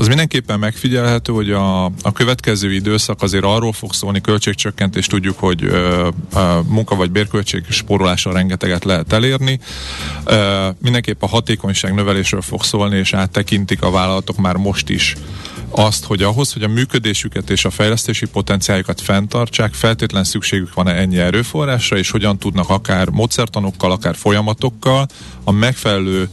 Az 0.00 0.06
mindenképpen 0.06 0.58
megfigyelhető, 0.58 1.32
hogy 1.32 1.50
a, 1.50 1.84
a 1.84 2.12
következő 2.14 2.72
időszak 2.72 3.22
azért 3.22 3.44
arról 3.44 3.72
fog 3.72 3.92
szólni, 3.92 4.20
költségcsökkentés, 4.20 5.06
tudjuk, 5.06 5.38
hogy 5.38 5.64
ö, 5.64 6.08
ö, 6.34 6.58
munka 6.68 6.94
vagy 6.94 7.10
bérköltség 7.10 7.64
spórolással 7.68 8.32
rengeteget 8.32 8.84
lehet 8.84 9.12
elérni. 9.12 9.60
Ö, 10.24 10.68
mindenképp 10.78 11.22
a 11.22 11.26
hatékonyság 11.26 11.94
növelésről 11.94 12.42
fog 12.42 12.62
szólni, 12.62 12.96
és 12.96 13.12
áttekintik 13.12 13.82
a 13.82 13.90
vállalatok 13.90 14.36
már 14.36 14.56
most 14.56 14.88
is 14.88 15.16
azt, 15.70 16.04
hogy 16.04 16.22
ahhoz, 16.22 16.52
hogy 16.52 16.62
a 16.62 16.68
működésüket 16.68 17.50
és 17.50 17.64
a 17.64 17.70
fejlesztési 17.70 18.26
potenciáljukat 18.26 19.00
fenntartsák, 19.00 19.74
feltétlen 19.74 20.24
szükségük 20.24 20.74
van-e 20.74 20.92
ennyi 20.92 21.18
erőforrásra, 21.18 21.96
és 21.96 22.10
hogyan 22.10 22.38
tudnak 22.38 22.68
akár 22.68 23.08
módszertanokkal, 23.08 23.90
akár 23.90 24.16
folyamatokkal 24.16 25.06
a 25.44 25.50
megfelelő 25.50 26.28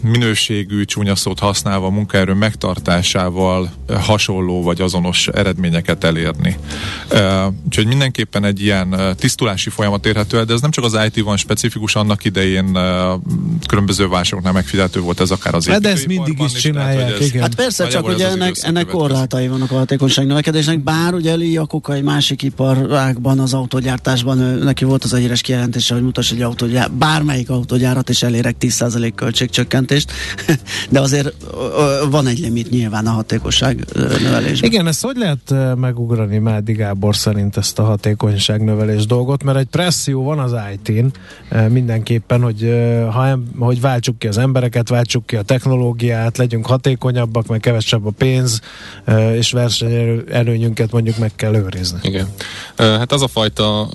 minőségű 0.00 0.84
csúnya 0.84 1.14
szót 1.14 1.38
használva 1.38 1.86
a 1.86 1.90
munkaerő 1.90 2.32
megtartásával 2.32 3.72
hasonló 4.00 4.62
vagy 4.62 4.80
azonos 4.80 5.28
eredményeket 5.28 6.04
elérni. 6.04 6.56
Úgyhogy 7.64 7.86
mindenképpen 7.86 8.44
egy 8.44 8.62
ilyen 8.62 8.96
tisztulási 9.16 9.70
folyamat 9.70 10.06
érhető 10.06 10.38
el, 10.38 10.44
de 10.44 10.52
ez 10.52 10.60
nem 10.60 10.70
csak 10.70 10.84
az 10.84 10.98
IT 11.06 11.24
van 11.24 11.36
specifikus, 11.36 11.94
annak 11.94 12.24
idején 12.24 12.78
különböző 13.66 14.08
válságoknál 14.08 14.52
megfigyelhető 14.52 15.00
volt 15.00 15.20
ez 15.20 15.30
akár 15.30 15.54
az 15.54 15.66
hát 15.66 15.80
De 15.80 15.90
ezt 15.90 16.06
mindig 16.06 16.40
is 16.40 16.52
csinálják, 16.52 17.06
tehát, 17.06 17.20
igen. 17.20 17.42
Hát 17.42 17.54
persze, 17.54 17.86
csak 17.86 18.08
ugye 18.08 18.28
ennek, 18.28 18.54
ennek 18.60 18.86
korlátai 18.86 19.48
vannak 19.48 19.70
a 19.70 19.74
hatékonyság 19.74 20.26
növekedésnek, 20.26 20.82
bár 20.82 21.14
ugye 21.14 21.36
Lee 21.36 21.50
Jakoka 21.50 21.92
egy 21.92 22.02
másik 22.02 22.42
iparágban, 22.42 23.38
az 23.38 23.54
autogyártásban 23.54 24.38
neki 24.38 24.84
volt 24.84 25.04
az 25.04 25.12
a 25.12 25.16
híres 25.16 25.40
kijelentése, 25.40 25.94
hogy 25.94 26.02
mutass 26.02 26.30
egy 26.30 26.42
autógyár, 26.42 26.90
bármelyik 26.90 27.50
autógyárat, 27.50 28.08
és 28.08 28.22
elérek 28.22 28.56
10% 28.60 29.12
költségcsökkentést, 29.22 30.12
de 30.90 31.00
azért 31.00 31.34
van 32.10 32.26
egy 32.26 32.38
limit 32.38 32.70
nyilván 32.70 33.06
a 33.06 33.10
hatékonyság 33.10 33.84
növelésben. 33.94 34.70
Igen, 34.70 34.86
ezt 34.86 35.02
hogy 35.04 35.16
lehet 35.16 35.76
megugrani 35.76 36.38
Mádi 36.38 36.72
Gábor 36.72 37.16
szerint 37.16 37.56
ezt 37.56 37.78
a 37.78 37.82
hatékonyság 37.82 38.64
növelés 38.64 39.06
dolgot, 39.06 39.42
mert 39.42 39.58
egy 39.58 39.66
presszió 39.66 40.22
van 40.22 40.38
az 40.38 40.54
IT-n 40.72 41.06
mindenképpen, 41.68 42.42
hogy, 42.42 42.72
ha, 43.10 43.38
hogy 43.58 43.80
váltsuk 43.80 44.18
ki 44.18 44.26
az 44.26 44.38
embereket, 44.38 44.88
váltsuk 44.88 45.26
ki 45.26 45.36
a 45.36 45.42
technológiát, 45.42 46.38
legyünk 46.38 46.66
hatékonyabbak, 46.66 47.46
meg 47.46 47.60
kevesebb 47.60 48.06
a 48.06 48.10
pénz, 48.10 48.60
és 49.34 49.52
versenyelőnyünket 49.52 50.92
mondjuk 50.92 51.18
meg 51.18 51.32
kell 51.36 51.54
őrizni. 51.54 51.98
Igen. 52.02 52.28
Hát 52.76 53.12
az 53.12 53.22
a 53.22 53.28
fajta 53.28 53.88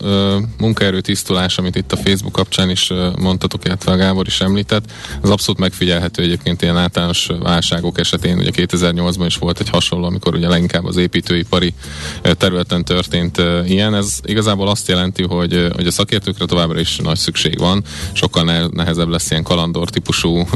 munkaerő 0.58 1.02
tisztulás, 1.02 1.58
amit 1.58 1.76
itt 1.76 1.92
a 1.92 1.98
Facebook 1.98 2.34
kapcsán 2.34 2.70
is 2.70 2.92
mondtatok, 3.20 3.66
illetve 3.66 3.92
a 3.92 3.96
Gábor 3.96 4.28
is 4.28 4.42
említett, 4.42 4.92
az 5.22 5.30
abszolút 5.30 5.60
megfigyelhető 5.60 6.24
egyébként 6.24 6.62
ilyen 6.62 6.78
általános 6.78 7.30
válságok 7.40 8.00
esetén. 8.00 8.38
Ugye 8.38 8.50
2008-ban 8.54 9.26
is 9.26 9.36
volt 9.36 9.60
egy 9.60 9.70
hasonló, 9.70 10.06
amikor 10.06 10.36
ugye 10.36 10.48
leginkább 10.48 10.86
az 10.86 10.98
építőipari 10.98 11.74
területen 12.22 12.84
történt 12.84 13.42
ilyen. 13.66 13.96
Ez 13.96 14.20
igazából 14.24 14.68
azt 14.68 14.88
jelenti, 14.88 15.24
hogy, 15.24 15.68
hogy 15.76 15.88
a 15.88 15.92
szakértőkre 15.92 16.46
továbbra 16.46 16.80
is 16.80 16.98
nagy 16.98 17.18
szükség 17.18 17.60
van. 17.60 17.84
Sokkal 18.12 18.70
nehezebb 18.74 19.08
lesz 19.08 19.32
ilyen 19.32 19.44
kalandor 19.44 19.90
típusú 19.90 20.48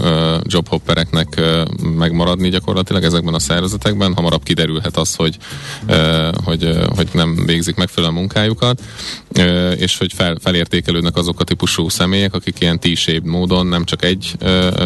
jobhoppereknek 0.44 1.42
megmaradni 1.98 2.50
gyakorlatilag 2.50 3.04
ezekben 3.04 3.34
a 3.34 3.40
szervezetekben. 3.40 4.14
Hamarabb 4.14 4.44
kiderülhet 4.44 4.98
az, 4.98 5.16
hogy, 5.16 5.38
hogy, 6.44 6.78
hogy 6.96 7.08
nem 7.14 7.46
végzik 7.46 7.76
megfelelően 7.76 8.20
munkájukat, 8.20 8.82
és 9.76 9.98
hogy 9.98 10.14
fel, 10.14 10.38
felértékelődnek 10.42 11.16
azok 11.16 11.40
a 11.40 11.44
típusú 11.44 11.90
személyek, 11.90 12.34
akik 12.34 12.60
ilyen 12.60 12.80
t 12.80 13.24
módon 13.24 13.68
nem 13.68 13.86
csak 13.86 14.04
egy 14.04 14.36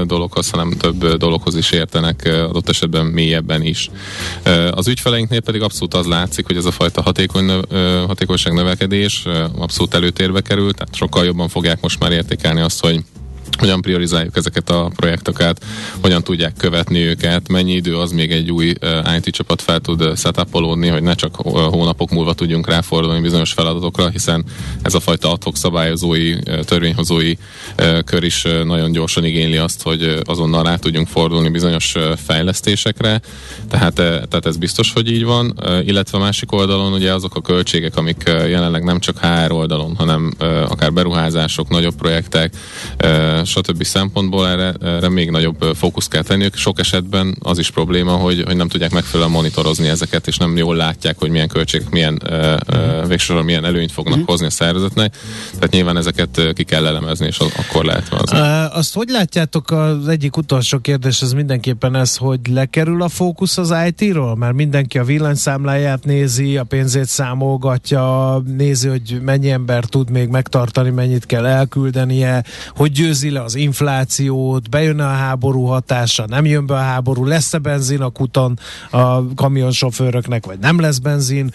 dologhoz, 0.06 0.50
hanem 0.50 0.72
több 0.72 1.16
dologhoz 1.16 1.56
is 1.56 1.72
értenek, 1.72 2.22
adott 2.26 2.70
esetben 2.70 3.06
mélyebben 3.06 3.62
is. 3.62 3.90
Az 4.72 4.88
ügyfeleinknél 4.88 5.42
pedig 5.42 5.62
abszolút 5.62 5.94
az 5.94 6.06
látszik, 6.06 6.46
hogy 6.46 6.58
ez 6.58 6.66
a 6.66 6.72
fajta 6.72 7.02
hatékony, 7.02 7.50
hatékonyság 8.08 8.54
növekedés 8.54 9.26
abszolút 9.58 9.94
előtérbe 9.94 10.42
került, 10.42 10.76
tehát 10.76 10.96
sokkal 10.96 11.26
jobban 11.26 11.48
fogják 11.48 11.82
most 11.82 12.00
már 12.00 12.12
értékelni 12.12 12.62
azt, 12.62 12.82
hogy 12.82 13.04
hogyan 13.58 13.82
priorizáljuk 13.82 14.38
ezeket 14.38 14.70
a 14.70 14.92
projektokat, 14.96 15.66
hogyan 16.02 16.24
tudják 16.24 16.54
követni 16.58 17.00
őket, 17.00 17.48
mennyi 17.48 17.74
idő 17.74 17.98
az 17.98 18.12
még 18.12 18.32
egy 18.32 18.52
új 18.52 18.74
uh, 18.82 19.16
IT 19.16 19.34
csapat 19.34 19.62
fel 19.62 19.80
tud 19.80 20.02
uh, 20.02 20.16
setupolódni, 20.16 20.88
hogy 20.88 21.04
ne 21.04 21.14
csak 21.14 21.46
uh, 21.46 21.62
hónapok 21.62 22.10
múlva 22.10 22.34
tudjunk 22.34 22.68
ráfordulni 22.68 23.22
bizonyos 23.22 23.52
feladatokra, 23.52 24.10
hiszen 24.10 24.44
ez 24.82 24.94
a 24.94 25.00
fajta 25.00 25.32
adhok 25.32 25.58
szabályozói, 25.58 26.36
törvényhozói 26.66 27.34
kör 28.06 28.24
is 28.24 28.46
nagyon 28.64 28.92
gyorsan 28.92 29.26
igényli 29.26 29.58
azt, 29.58 29.82
hogy 29.82 30.20
azonnal 30.24 30.64
rá 30.64 30.76
tudjunk 30.76 31.08
fordulni 31.08 31.50
bizonyos 31.50 31.96
fejlesztésekre, 32.26 33.22
tehát, 33.70 33.94
tehát 33.94 34.46
ez 34.46 34.58
biztos, 34.58 34.94
hogy 34.94 35.12
így 35.12 35.24
van, 35.24 35.60
illetve 35.86 36.18
a 36.18 36.22
másik 36.22 36.52
oldalon 36.52 36.94
ugye 36.94 37.14
azok 37.14 37.36
a 37.36 37.42
költségek, 37.42 37.98
amik 37.98 38.24
jelenleg 38.26 38.84
nem 38.84 39.00
csak 39.00 39.20
HR 39.20 39.52
oldalon, 39.52 39.96
hanem 39.96 40.34
akár 40.68 40.94
beruházások, 40.94 41.70
nagyobb 41.70 41.96
projektek, 41.96 42.54
stb. 43.44 43.84
szempontból 43.84 44.48
erre, 44.48 44.74
erre 44.82 45.10
még 45.10 45.30
nagyobb 45.30 45.76
fókusz 45.76 46.08
kell 46.08 46.22
tenniük. 46.22 46.56
Sok 46.56 46.80
esetben 46.80 47.38
az 47.42 47.58
is 47.58 47.72
probléma, 47.72 48.12
hogy, 48.12 48.44
hogy 48.46 48.56
nem 48.56 48.68
tudják 48.68 48.92
megfelelően 48.92 49.36
monitorozni 49.36 49.88
ezeket, 49.88 50.28
és 50.28 50.38
nem 50.38 50.58
jól 50.58 50.76
látják, 50.76 51.20
hogy 51.20 51.30
milyen 51.30 51.48
költségek, 51.48 51.90
milyen 51.90 52.22
uh, 52.30 53.08
végsősorban 53.08 53.46
milyen 53.46 53.66
előnyt 53.66 53.92
fognak 53.92 54.14
uh-huh. 54.14 54.30
hozni 54.30 54.46
a 54.46 54.50
szervezetnek. 54.50 55.18
Tehát 55.54 55.72
nyilván 55.72 55.98
ezeket 55.98 56.54
ki 56.54 56.64
kell 56.64 56.86
elemezni, 56.86 57.26
és 57.26 57.38
akkor 57.38 57.86
lehet 57.86 58.14
az. 58.14 58.32
Azt 58.74 58.94
hogy 58.94 59.10
látjátok, 59.10 59.72
az 59.72 60.08
egyik 60.08 60.38
utolsó 60.38 60.80
kérdés 60.80 61.22
az 61.22 61.34
mindenképpen 61.34 61.96
ez, 61.96 62.16
hogy 62.16 62.40
lekerül 62.50 63.02
a 63.02 63.10
fókusz 63.10 63.58
az 63.58 63.74
IT-ról? 63.88 64.36
Mert 64.36 64.54
mindenki 64.54 64.98
a 64.98 65.04
villanyszámláját 65.04 66.06
nézi, 66.06 66.58
a 66.58 66.64
pénzét 66.64 67.06
számolgatja, 67.06 68.38
nézi, 68.58 68.88
hogy 68.88 69.22
mennyi 69.22 69.50
ember 69.50 69.86
tud 69.86 70.10
még 70.10 70.30
megtartani, 70.30 70.90
mennyit 70.90 71.26
kell 71.26 71.46
elküldenie, 71.46 72.44
hogy 72.76 72.92
győzi 72.92 73.25
le 73.30 73.42
az 73.42 73.56
inflációt, 73.56 74.70
bejön 74.70 75.00
a 75.00 75.08
háború 75.08 75.64
hatása, 75.64 76.26
nem 76.28 76.46
jön 76.46 76.66
be 76.66 76.74
a 76.74 76.78
háború, 76.78 77.26
lesz-e 77.26 77.58
benzin 77.58 78.02
a 78.02 78.10
kuton 78.10 78.60
a 78.90 79.34
kamionsofőröknek, 79.34 80.46
vagy 80.46 80.60
nem 80.60 80.80
lesz 80.80 80.98
benzin. 80.98 81.54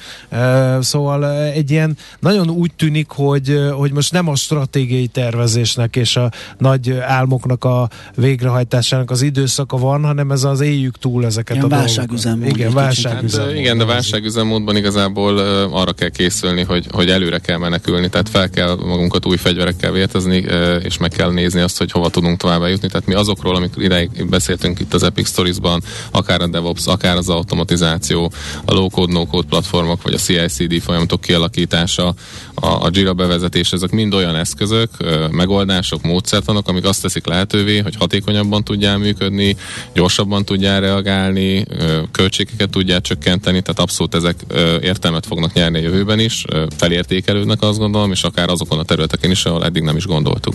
Szóval 0.81 1.33
egy 1.33 1.71
ilyen 1.71 1.97
nagyon 2.19 2.51
úgy 2.51 2.73
tűnik, 2.77 3.09
hogy, 3.09 3.61
hogy 3.73 3.93
most 3.93 4.13
nem 4.13 4.29
a 4.29 4.37
stratégiai 4.37 5.07
tervezésnek 5.07 5.97
és 5.97 6.17
a 6.17 6.31
nagy 6.59 6.91
álmoknak 6.91 7.65
a 7.65 7.89
végrehajtásának 8.15 9.11
az 9.11 9.23
időszaka 9.23 9.77
van, 9.77 10.05
hanem 10.05 10.31
ez 10.31 10.45
az 10.45 10.61
éljük 10.61 10.99
túl 10.99 11.25
ezeket 11.25 11.57
ilyen 11.57 11.67
a 11.67 11.69
válságüzemmód. 11.69 12.49
Igen, 12.49 12.73
válságüzemmód. 12.73 13.51
Hát, 13.51 13.59
igen, 13.59 13.79
de 13.79 13.85
válságüzemmódban 13.85 14.77
igazából 14.77 15.39
arra 15.73 15.93
kell 15.93 16.09
készülni, 16.09 16.63
hogy, 16.63 16.87
hogy 16.91 17.11
előre 17.11 17.39
kell 17.39 17.59
menekülni, 17.59 18.09
tehát 18.09 18.29
fel 18.29 18.51
kell 18.51 18.77
magunkat 18.77 19.27
új 19.27 19.37
fegyverekkel 19.37 19.93
vértezni, 19.93 20.45
és 20.83 20.99
meg 20.99 21.11
kell 21.11 21.31
nézni 21.31 21.60
azt, 21.61 21.79
hogy 21.79 21.91
hova 21.91 22.09
tudunk 22.09 22.39
tovább 22.39 22.69
jutni. 22.69 22.89
Tehát 22.89 23.07
mi 23.07 23.15
azokról, 23.15 23.57
amikor 23.57 23.83
ideig 23.83 24.29
beszéltünk 24.29 24.81
itt 24.81 24.95
az 24.95 25.03
Epic 25.03 25.29
Stories-ban, 25.29 25.83
akár 26.11 26.41
a 26.41 26.47
DevOps, 26.47 26.87
akár 26.87 27.17
az 27.17 27.29
automatizáció, 27.29 28.33
a 28.65 28.73
low-code, 28.73 29.13
no-code 29.13 29.47
platformok, 29.49 30.03
vagy 30.03 30.15
a 30.15 30.19
CI/CD 30.19 30.81
folyamatok 30.83 31.21
kialakítása, 31.21 32.15
a, 32.55 32.67
a 32.67 32.89
Jira 32.93 33.15
bevezetés, 33.15 33.73
ezek 33.73 33.91
mind 33.91 34.15
olyan 34.15 34.37
eszközök, 34.37 34.91
megoldások, 35.31 36.03
módszertanok, 36.03 36.69
amik 36.69 36.85
azt 36.85 37.03
teszik 37.03 37.27
lehetővé, 37.27 37.79
hogy 37.79 37.95
hatékonyabban 37.99 38.65
tudjál 38.65 38.99
működni, 38.99 39.57
gyorsabban 39.95 40.45
tudjál 40.45 40.81
reagálni, 40.81 41.67
költségeket 42.11 42.71
tudjál 42.71 43.01
csökkenteni, 43.01 43.61
tehát 43.61 43.81
abszolút 43.81 44.15
ezek 44.15 44.37
értelmet 44.81 45.27
fognak 45.27 45.53
nyerni 45.53 45.79
a 45.79 45.83
jövőben 45.83 46.19
is, 46.19 46.45
felértékelődnek 46.77 47.63
azt 47.63 47.79
gondolom, 47.79 48.11
és 48.11 48.23
akár 48.23 48.49
azokon 48.49 48.79
a 48.79 48.85
területeken 48.85 49.31
is, 49.31 49.45
ahol 49.45 49.65
eddig 49.65 49.83
nem 49.83 49.97
is 49.97 50.07
gondoltuk. 50.07 50.55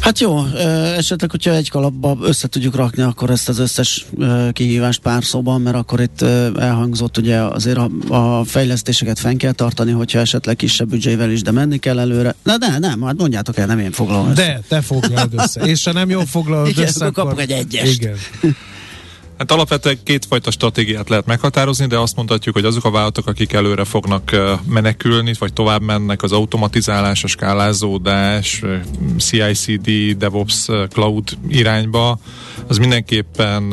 Hát 0.00 0.18
jó, 0.18 0.44
esetleg, 0.96 1.30
hogyha 1.30 1.54
egy 1.54 1.70
kalapba 1.70 2.18
össze 2.22 2.48
tudjuk 2.48 2.74
rakni, 2.74 3.02
akkor 3.02 3.30
ezt 3.30 3.48
az 3.48 3.58
összes 3.58 4.06
kihívást 4.52 5.00
pár 5.00 5.24
szóban, 5.24 5.60
mert 5.60 5.76
akkor 5.76 6.00
itt 6.00 6.22
elhangzott 6.58 7.18
ugye 7.18 7.36
azért 7.36 7.78
a, 7.78 7.90
a 8.08 8.44
fejlesztéseket 8.44 9.18
fenn 9.18 9.36
kell 9.36 9.52
tartani, 9.52 9.92
hogyha 9.92 10.18
esetleg 10.18 10.56
kisebb 10.56 10.88
büdzsével 10.88 11.30
is, 11.30 11.42
de 11.42 11.50
menni 11.50 11.78
kell 11.78 11.98
előre. 11.98 12.34
Na 12.42 12.56
de 12.56 12.78
nem, 12.78 13.02
hát 13.02 13.16
mondjátok 13.16 13.56
el, 13.58 13.66
nem 13.66 13.78
én 13.78 13.92
foglalom 13.92 14.30
össze. 14.30 14.42
De, 14.42 14.60
te 14.68 14.80
foglalod 14.80 15.32
össze. 15.36 15.60
És 15.60 15.84
ha 15.84 15.92
nem 15.92 16.10
jól 16.10 16.26
foglalod 16.26 16.68
Igen, 16.70 16.86
össze, 16.86 17.04
akkor 17.04 17.24
kapok 17.24 17.40
egy 17.40 17.50
egyest. 17.50 18.02
Igen. 18.02 18.16
Hát 19.40 19.50
alapvetően 19.50 19.98
kétfajta 20.02 20.50
stratégiát 20.50 21.08
lehet 21.08 21.26
meghatározni, 21.26 21.86
de 21.86 21.98
azt 21.98 22.16
mondhatjuk, 22.16 22.54
hogy 22.54 22.64
azok 22.64 22.84
a 22.84 22.90
vállalatok, 22.90 23.26
akik 23.26 23.52
előre 23.52 23.84
fognak 23.84 24.36
menekülni, 24.66 25.34
vagy 25.38 25.52
tovább 25.52 25.82
mennek, 25.82 26.22
az 26.22 26.32
automatizálás, 26.32 27.24
a 27.24 27.26
skálázódás, 27.26 28.62
CI/CD, 29.18 30.16
DevOps, 30.16 30.68
Cloud 30.88 31.28
irányba, 31.48 32.18
az 32.66 32.78
mindenképpen 32.78 33.70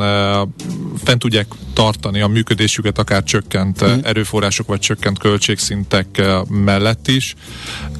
fent 1.04 1.18
tudják 1.18 1.46
tartani 1.72 2.20
a 2.20 2.26
működésüket 2.26 2.98
akár 2.98 3.22
csökkent 3.22 3.84
mm. 3.84 3.98
erőforrások 4.02 4.66
vagy 4.66 4.80
csökkent 4.80 5.18
költségszintek 5.18 6.22
mellett 6.48 7.08
is, 7.08 7.34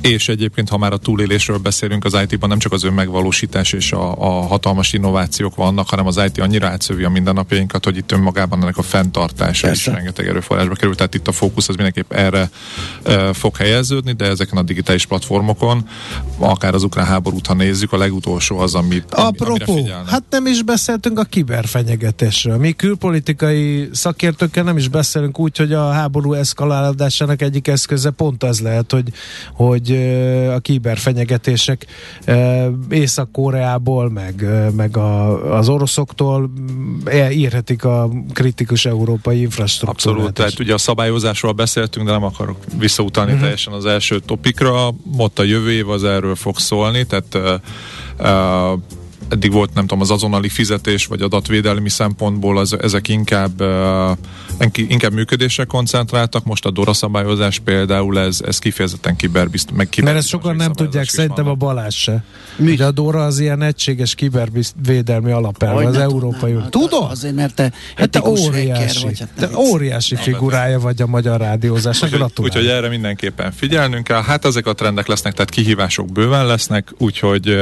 és 0.00 0.28
egyébként, 0.28 0.68
ha 0.68 0.78
már 0.78 0.92
a 0.92 0.96
túlélésről 0.96 1.58
beszélünk 1.58 2.04
az 2.04 2.18
IT-ban, 2.28 2.48
nem 2.48 2.58
csak 2.58 2.72
az 2.72 2.84
önmegvalósítás 2.84 3.72
és 3.72 3.92
a, 3.92 4.14
a 4.18 4.46
hatalmas 4.46 4.92
innovációk 4.92 5.54
vannak, 5.54 5.88
hanem 5.88 6.06
az 6.06 6.20
IT 6.26 6.38
annyira 6.38 6.66
átszövi 6.66 7.04
a 7.04 7.08
mindennapjainkat, 7.58 7.84
hogy 7.84 7.96
itt 7.96 8.12
önmagában 8.12 8.62
ennek 8.62 8.76
a 8.76 8.82
fenntartása 8.82 9.66
Persze. 9.66 9.90
is 9.90 9.96
rengeteg 9.96 10.26
erőforrásba 10.26 10.74
kerül, 10.74 10.94
tehát 10.94 11.14
itt 11.14 11.28
a 11.28 11.32
fókusz 11.32 11.68
az 11.68 11.74
mindenképp 11.74 12.12
erre 12.12 12.50
e, 13.02 13.32
fog 13.32 13.56
helyeződni, 13.56 14.12
de 14.12 14.24
ezeken 14.24 14.58
a 14.58 14.62
digitális 14.62 15.06
platformokon, 15.06 15.88
akár 16.38 16.74
az 16.74 16.82
ukrán 16.82 17.06
háborút, 17.06 17.46
ha 17.46 17.54
nézzük, 17.54 17.92
a 17.92 17.96
legutolsó 17.96 18.58
az, 18.58 18.74
amit 18.74 19.14
Apropó, 19.14 19.88
hát 20.06 20.22
nem 20.30 20.46
is 20.46 20.62
beszéltünk 20.62 21.18
a 21.18 21.24
kiberfenyegetésről. 21.24 22.56
Mi 22.56 22.72
külpolitikai 22.72 23.88
szakértőkkel 23.92 24.64
nem 24.64 24.76
is 24.76 24.88
beszélünk 24.88 25.38
úgy, 25.38 25.56
hogy 25.56 25.72
a 25.72 25.90
háború 25.90 26.32
eszkalálódásának 26.32 27.42
egyik 27.42 27.68
eszköze 27.68 28.10
pont 28.10 28.44
az 28.44 28.60
lehet, 28.60 28.92
hogy, 28.92 29.12
hogy 29.52 29.92
a 30.54 30.58
kiberfenyegetések 30.58 31.86
Észak-Koreából, 32.90 34.10
meg, 34.10 34.46
meg 34.76 34.96
a, 34.96 35.56
az 35.56 35.68
oroszoktól 35.68 36.50
írhetik 37.48 37.84
a 37.84 38.08
kritikus 38.32 38.86
európai 38.86 39.40
infrastruktúrát. 39.40 40.16
Abszolút, 40.16 40.34
tehát 40.34 40.58
ugye 40.58 40.74
a 40.74 40.78
szabályozásról 40.78 41.52
beszéltünk, 41.52 42.06
de 42.06 42.12
nem 42.12 42.24
akarok 42.24 42.56
visszautalni 42.78 43.30
uh-huh. 43.30 43.42
teljesen 43.42 43.72
az 43.72 43.86
első 43.86 44.18
topikra. 44.18 44.94
Ott 45.16 45.38
a 45.38 45.42
jövő 45.42 45.72
év 45.72 45.88
az 45.88 46.04
erről 46.04 46.34
fog 46.34 46.58
szólni, 46.58 47.06
tehát 47.06 47.34
uh, 47.34 48.80
eddig 49.28 49.52
volt, 49.52 49.74
nem 49.74 49.86
tudom, 49.86 50.00
az 50.02 50.10
azonnali 50.10 50.48
fizetés, 50.48 51.06
vagy 51.06 51.22
adatvédelmi 51.22 51.88
szempontból 51.88 52.58
az, 52.58 52.76
ezek 52.80 53.08
inkább 53.08 53.60
uh, 53.60 54.16
inkább 54.74 55.12
működésre 55.12 55.64
koncentráltak, 55.64 56.44
most 56.44 56.64
a 56.64 56.70
DORA 56.70 56.92
szabályozás 56.92 57.58
például 57.58 58.18
ez, 58.18 58.40
ez 58.46 58.58
kifejezetten 58.58 59.16
kiberbizt, 59.16 59.70
meg 59.70 59.88
kiber 59.88 60.12
Mert 60.12 60.22
ezt 60.24 60.28
sokan 60.28 60.56
nem 60.56 60.72
tudják, 60.72 61.08
szerintem 61.08 61.48
a 61.48 61.54
Balázs 61.54 61.96
se. 61.96 62.24
Mi? 62.56 62.70
Ugye 62.70 62.84
a 62.84 62.90
DORA 62.90 63.24
az 63.24 63.38
ilyen 63.38 63.62
egységes 63.62 64.14
kibervédelmi 64.14 65.30
alapelv 65.30 65.86
az 65.86 65.96
Európai 65.96 66.50
Unió. 66.50 66.60
Hát 66.60 66.70
Tudod? 66.70 67.10
Azért, 67.10 67.34
mert 67.34 67.54
te, 67.54 67.72
hát 67.96 68.10
te 68.10 68.28
óriási, 68.28 69.04
vagy, 69.04 69.18
hát 69.18 69.30
te 69.36 69.58
óriási 69.58 70.16
figurája 70.16 70.80
vagy 70.80 71.02
a 71.02 71.06
magyar 71.06 71.40
rádiózásnak. 71.40 72.12
Úgyhogy, 72.12 72.32
úgyhogy 72.44 72.66
erre 72.66 72.88
mindenképpen 72.88 73.52
figyelnünk 73.52 74.04
kell. 74.04 74.22
Hát 74.22 74.44
ezek 74.44 74.66
a 74.66 74.72
trendek 74.72 75.06
lesznek, 75.06 75.32
tehát 75.32 75.50
kihívások 75.50 76.12
bőven 76.12 76.46
lesznek, 76.46 76.92
úgyhogy 76.98 77.56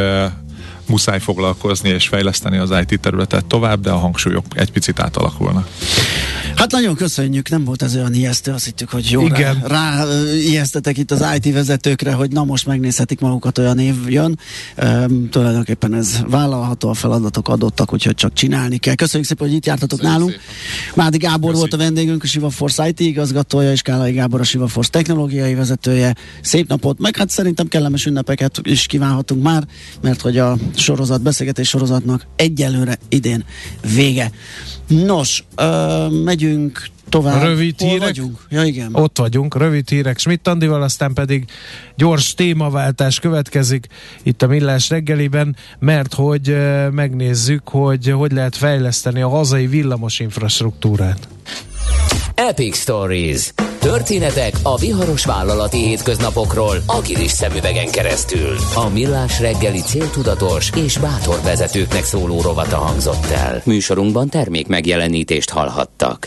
muszáj 0.88 1.20
foglalkozni 1.20 1.88
és 1.88 2.08
fejleszteni 2.08 2.56
az 2.56 2.74
IT 2.86 3.00
területet 3.00 3.44
tovább, 3.44 3.80
de 3.80 3.90
a 3.90 3.96
hangsúlyok 3.96 4.44
egy 4.54 4.72
picit 4.72 5.00
átalakulnak. 5.00 5.68
Hát 6.56 6.70
nagyon 6.70 6.94
köszönjük, 6.94 7.48
nem 7.48 7.64
volt 7.64 7.82
ez 7.82 7.94
olyan 7.96 8.14
ijesztő, 8.14 8.52
azt 8.52 8.64
hittük, 8.64 8.90
hogy 8.90 9.10
jó 9.10 9.24
Igen. 9.26 9.62
rá, 9.64 10.04
rá 10.04 10.06
ijesztetek 10.34 10.98
itt 10.98 11.10
az 11.10 11.24
IT 11.36 11.52
vezetőkre, 11.52 12.12
hogy 12.12 12.30
na 12.30 12.44
most 12.44 12.66
megnézhetik 12.66 13.20
magukat, 13.20 13.58
olyan 13.58 13.78
év 13.78 13.94
jön. 14.06 14.38
Üm, 14.82 15.30
tulajdonképpen 15.30 15.94
ez 15.94 16.20
vállalható, 16.28 16.88
a 16.88 16.94
feladatok 16.94 17.48
adottak, 17.48 17.92
úgyhogy 17.92 18.14
csak 18.14 18.32
csinálni 18.32 18.76
kell. 18.78 18.94
Köszönjük 18.94 19.28
szépen, 19.28 19.46
hogy 19.46 19.56
itt 19.56 19.66
jártatok 19.66 19.98
Köszönjük 19.98 20.18
nálunk. 20.18 20.40
Szépen. 20.40 20.94
Mádi 20.94 21.16
Gábor 21.18 21.50
Köszönjük. 21.50 21.58
volt 21.58 21.72
a 21.72 21.76
vendégünk, 21.76 22.22
a 22.22 22.26
Siva 22.26 22.50
Force 22.50 22.88
IT 22.88 23.00
igazgatója, 23.00 23.72
és 23.72 23.82
Kálai 23.82 24.12
Gábor 24.12 24.40
a 24.40 24.44
Siva 24.44 24.66
Force 24.66 24.90
technológiai 24.90 25.54
vezetője. 25.54 26.14
Szép 26.40 26.68
napot, 26.68 26.98
meg 26.98 27.16
hát 27.16 27.30
szerintem 27.30 27.68
kellemes 27.68 28.06
ünnepeket 28.06 28.60
is 28.62 28.86
kívánhatunk 28.86 29.42
már, 29.42 29.66
mert 30.00 30.20
hogy 30.20 30.38
a 30.38 30.56
sorozat, 30.76 31.22
beszélgetés 31.22 31.68
sorozatnak 31.68 32.26
egyelőre 32.36 32.98
idén 33.08 33.44
vége. 33.94 34.30
Nos, 34.88 35.44
ö, 35.56 36.08
megyünk 36.24 36.45
tovább. 37.08 37.42
Rövid 37.42 37.80
Hol 37.80 37.88
hírek. 37.88 38.06
Vagyunk? 38.06 38.46
Ja, 38.48 38.62
igen. 38.62 38.88
Ott 38.92 39.18
vagyunk, 39.18 39.56
rövid 39.56 39.88
hírek 39.88 40.18
Schmidt 40.18 40.48
Andival, 40.48 40.82
aztán 40.82 41.12
pedig 41.12 41.44
gyors 41.96 42.34
témaváltás 42.34 43.20
következik 43.20 43.86
itt 44.22 44.42
a 44.42 44.46
Millás 44.46 44.88
reggeliben, 44.88 45.56
mert 45.78 46.14
hogy 46.14 46.56
megnézzük, 46.90 47.68
hogy 47.68 48.10
hogy 48.10 48.32
lehet 48.32 48.56
fejleszteni 48.56 49.20
a 49.20 49.28
hazai 49.28 49.66
villamos 49.66 50.20
infrastruktúrát. 50.20 51.28
Epic 52.34 52.76
Stories. 52.76 53.52
Történetek 53.78 54.54
a 54.62 54.76
viharos 54.78 55.24
vállalati 55.24 55.76
hétköznapokról 55.76 56.76
a 56.86 57.00
kilis 57.00 57.30
szemüvegen 57.30 57.90
keresztül. 57.90 58.56
A 58.74 58.88
Millás 58.88 59.40
reggeli 59.40 59.80
céltudatos 59.80 60.70
és 60.84 60.98
bátor 60.98 61.40
vezetőknek 61.44 62.04
szóló 62.04 62.40
rovata 62.40 62.76
hangzott 62.76 63.26
el. 63.30 63.62
Műsorunkban 63.64 64.28
termék 64.28 64.66
megjelenítést 64.66 65.50
hallhattak. 65.50 66.24